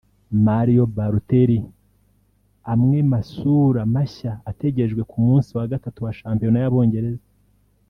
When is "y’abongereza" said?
6.63-7.25